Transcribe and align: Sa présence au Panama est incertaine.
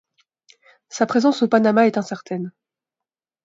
Sa 0.89 1.05
présence 1.05 1.43
au 1.43 1.47
Panama 1.47 1.85
est 1.85 1.95
incertaine. 1.99 2.51